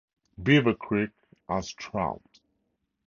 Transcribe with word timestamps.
Beaver 0.41 0.73
Creek 0.73 1.11
has 1.47 1.71
trout. 1.75 2.39